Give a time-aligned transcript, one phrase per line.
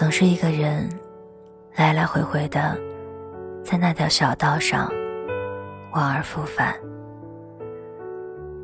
[0.00, 0.88] 总是一个人，
[1.76, 2.74] 来来回回的，
[3.62, 4.90] 在那条小道上，
[5.92, 6.74] 往而复返。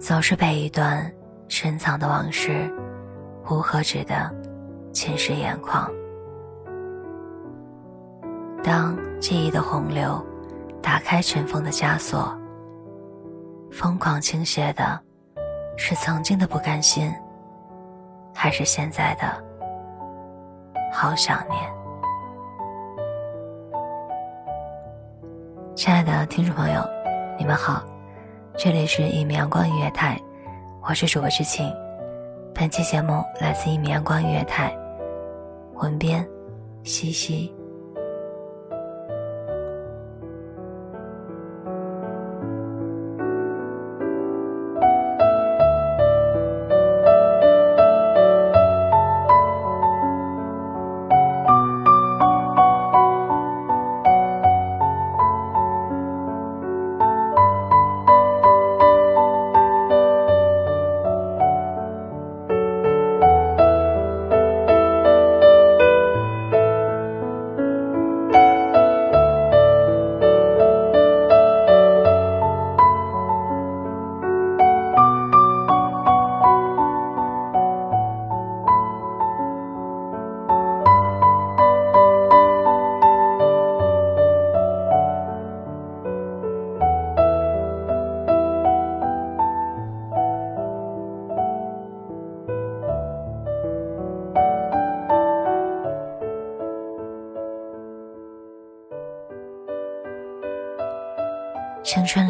[0.00, 1.12] 总是被一段
[1.46, 2.72] 深藏的往事，
[3.50, 4.34] 无可止的
[4.94, 5.90] 侵蚀眼眶。
[8.64, 10.24] 当记忆的洪流
[10.80, 12.34] 打开尘封的枷锁，
[13.70, 14.98] 疯狂倾泻的，
[15.76, 17.12] 是曾经的不甘心，
[18.34, 19.44] 还是现在的？
[20.98, 21.60] 好想念，
[25.74, 26.80] 亲爱的听众朋友，
[27.38, 27.84] 你们好，
[28.56, 30.18] 这里是一米阳光音乐台，
[30.80, 31.70] 我是主播知青，
[32.54, 34.74] 本期节目来自一米阳光音乐台，
[35.74, 36.26] 文编
[36.82, 37.54] 西西。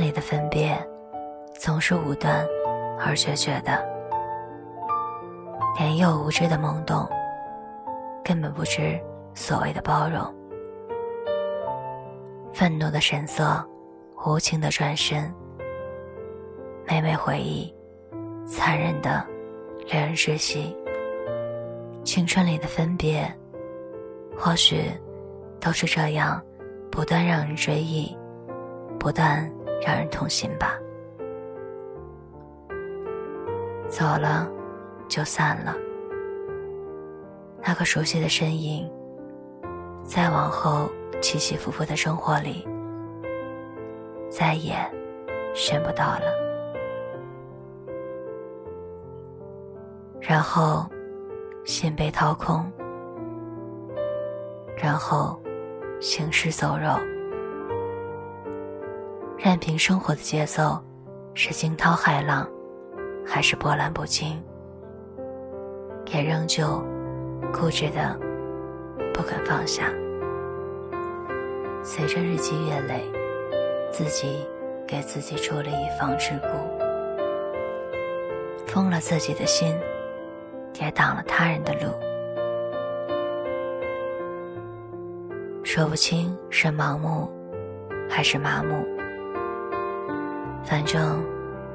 [0.06, 0.72] 你的分别，
[1.58, 2.46] 总是武断
[2.96, 3.84] 而决绝的。
[5.76, 7.08] 年幼无知的懵懂，
[8.22, 8.96] 根本不知
[9.34, 10.22] 所谓的包容。
[12.52, 13.68] 愤怒的神色，
[14.24, 15.34] 无情的转身。
[16.86, 17.74] 每每回忆，
[18.46, 19.26] 残忍的，
[19.88, 20.76] 令人窒息。
[22.04, 23.28] 青春里的分别，
[24.38, 24.84] 或许
[25.58, 26.40] 都是这样，
[26.92, 28.16] 不断让人追忆。
[29.00, 29.52] 不断
[29.84, 30.78] 让人痛心吧。
[33.88, 34.50] 走了，
[35.08, 35.74] 就散了。
[37.62, 38.90] 那个熟悉的身影，
[40.04, 40.88] 在往后
[41.20, 42.66] 起起伏伏的生活里，
[44.30, 44.74] 再也
[45.54, 46.26] 寻不到了。
[50.20, 50.84] 然后，
[51.64, 52.70] 心被掏空，
[54.76, 55.40] 然后，
[56.00, 57.15] 行尸走肉。
[59.46, 60.82] 任凭生活的节奏
[61.32, 62.50] 是惊涛骇浪，
[63.24, 64.42] 还是波澜不惊，
[66.06, 66.84] 也仍旧
[67.52, 68.18] 固执的
[69.14, 69.84] 不肯放下。
[71.84, 73.00] 随着日积月累，
[73.92, 74.44] 自己
[74.84, 76.48] 给自己筑了一方之谷，
[78.66, 79.72] 封了自己的心，
[80.80, 81.92] 也挡了他人的路。
[85.62, 87.30] 说不清是盲目，
[88.10, 88.84] 还是麻木。
[90.66, 91.24] 反正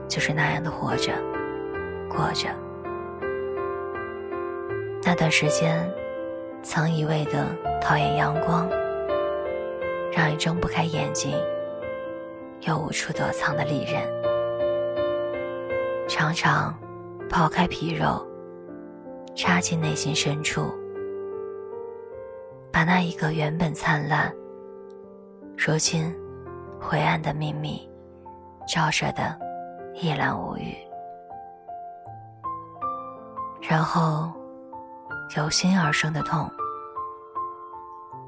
[0.08, 1.14] 就是那样的活着，
[2.10, 2.50] 过着。
[5.02, 5.90] 那段时间，
[6.62, 7.48] 曾一味的
[7.82, 8.70] 讨厌阳光，
[10.12, 11.32] 让人睁不开眼睛，
[12.68, 14.04] 又无处躲藏的利刃，
[16.08, 16.78] 常常
[17.30, 18.28] 抛开皮肉，
[19.36, 20.70] 插进内心深处，
[22.72, 24.34] 把那一个原本灿烂，
[25.58, 26.14] 如今
[26.80, 27.90] 灰暗的秘密。
[28.68, 29.38] 照射的
[29.96, 30.76] 一览无余，
[33.62, 34.32] 然后
[35.36, 36.50] 由心而生的痛，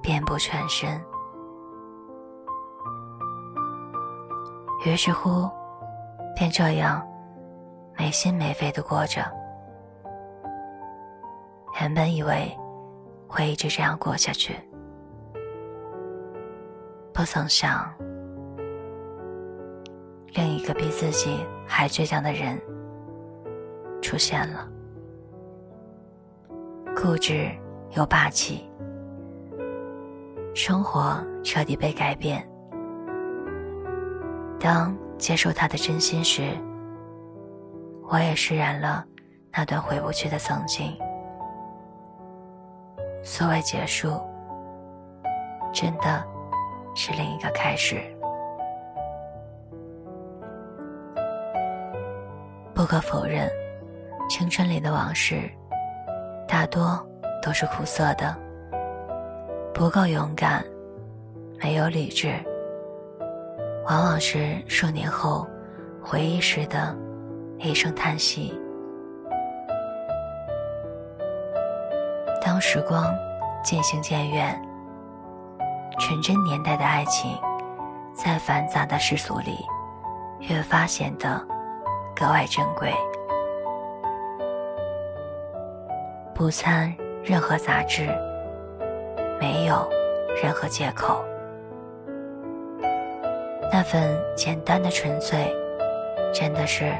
[0.01, 1.01] 遍布全身。
[4.85, 5.49] 于是乎，
[6.35, 7.01] 便这样
[7.97, 9.21] 没心没肺的过着。
[11.79, 12.55] 原本以为
[13.27, 14.55] 会一直这样过下去，
[17.13, 17.89] 不曾想。
[20.33, 22.59] 另一个比自己还倔强的人
[24.01, 24.67] 出现了，
[26.95, 27.49] 固执
[27.91, 28.67] 又霸气，
[30.55, 32.47] 生活彻底被改变。
[34.59, 36.41] 当接受他的真心时，
[38.09, 39.05] 我也释然了
[39.51, 40.91] 那段回不去的曾经。
[43.23, 44.19] 所谓结束，
[45.71, 46.25] 真的
[46.95, 48.12] 是另一个开始。
[52.83, 53.49] 不可否认，
[54.27, 55.49] 青春里的往事
[56.45, 57.01] 大多
[57.41, 58.37] 都是苦涩的。
[59.73, 60.61] 不够勇敢，
[61.61, 62.35] 没有理智，
[63.85, 65.47] 往往是数年后
[66.01, 66.93] 回忆时的
[67.57, 68.53] 一声叹息。
[72.41, 73.15] 当时光
[73.63, 74.61] 渐行渐远，
[75.99, 77.31] 纯真年代的爱情，
[78.13, 79.57] 在繁杂的世俗里，
[80.41, 81.52] 越发显得。
[82.23, 82.95] 格外珍贵，
[86.33, 88.07] 不参任何杂质，
[89.41, 89.89] 没有
[90.41, 91.21] 任何借口，
[93.69, 95.53] 那份简单的纯粹，
[96.33, 96.93] 真的是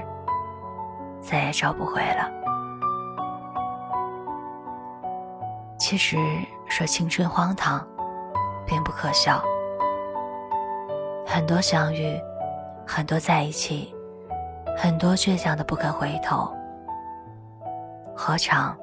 [1.22, 2.30] 再也找不回了。
[5.80, 6.18] 其实
[6.68, 7.80] 说青春荒唐，
[8.68, 9.42] 并不可笑，
[11.26, 12.20] 很多相遇，
[12.86, 13.93] 很多在一起。
[14.76, 16.52] 很多倔强的不肯回头，
[18.16, 18.76] 何尝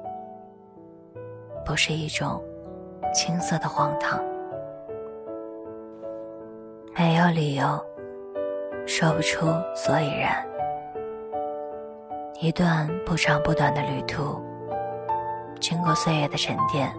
[1.65, 2.43] 不是一种
[3.13, 4.19] 青涩的荒唐？
[6.97, 7.65] 没有理由，
[8.85, 9.45] 说不出
[9.75, 10.45] 所以然。
[12.39, 14.41] 一段不长不短的旅途，
[15.59, 16.91] 经过岁月的沉淀，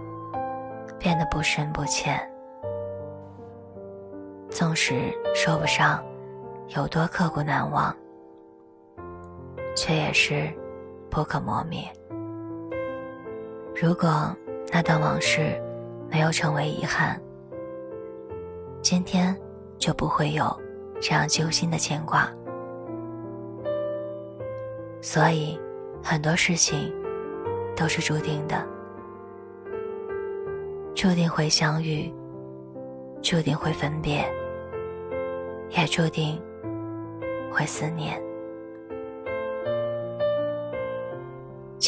[0.98, 2.20] 变得不深不浅。
[4.48, 6.04] 纵使说不上
[6.76, 7.94] 有多刻骨难忘。
[9.74, 10.48] 却也是
[11.10, 11.84] 不可磨灭。
[13.74, 14.34] 如果
[14.72, 15.60] 那段往事
[16.10, 17.20] 没有成为遗憾，
[18.80, 19.36] 今天
[19.78, 20.44] 就不会有
[21.00, 22.28] 这样揪心的牵挂。
[25.00, 25.58] 所以，
[26.02, 26.94] 很多事情
[27.74, 28.64] 都是注定的，
[30.94, 32.12] 注定会相遇，
[33.20, 34.24] 注定会分别，
[35.70, 36.40] 也注定
[37.50, 38.22] 会思念。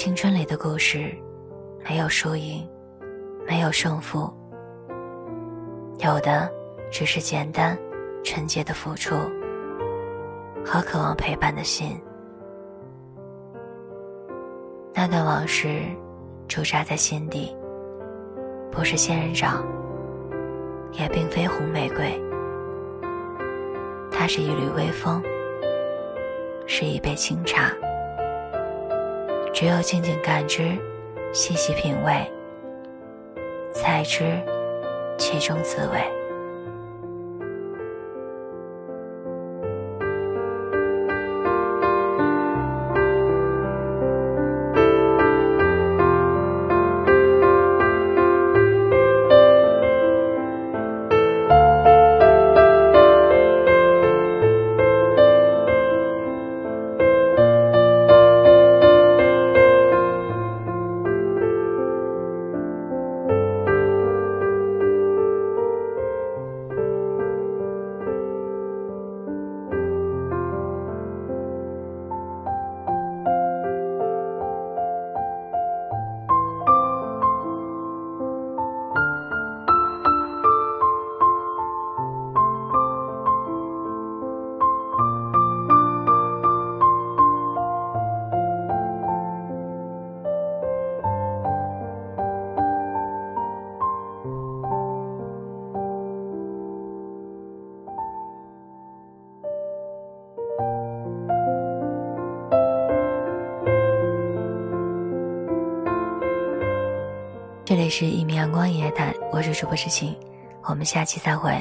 [0.04, 1.10] 青春里的故事，
[1.88, 2.68] 没有输赢，
[3.48, 4.30] 没有胜负，
[6.00, 6.52] 有的
[6.92, 7.74] 只是简单、
[8.22, 9.14] 纯洁的付出
[10.62, 11.98] 和渴望陪伴的心。
[14.92, 15.80] 那段往事
[16.48, 17.56] 驻扎在心底，
[18.70, 19.66] 不是仙人掌，
[20.92, 22.22] 也并非红玫瑰，
[24.12, 25.22] 它是一缕微风，
[26.66, 27.72] 是一杯清茶。
[29.54, 30.76] 只有静静感知，
[31.32, 32.28] 细细品味，
[33.72, 34.24] 才知
[35.16, 36.24] 其中滋味。
[107.85, 110.17] 里是一米阳光音乐台，我是主播知晴，
[110.62, 111.53] 我们下期再会。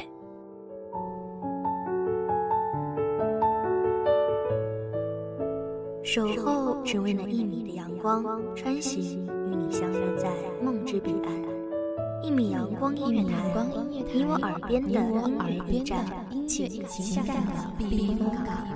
[6.02, 8.24] 守候只为那一米的阳光，
[8.56, 10.30] 穿行与你相约在
[10.62, 12.22] 梦之彼岸。
[12.22, 13.34] 一米阳光音乐台，
[13.90, 18.73] 你我耳边的音乐驿站，音乐情情感的避风港。